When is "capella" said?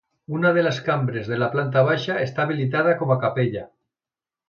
3.29-3.67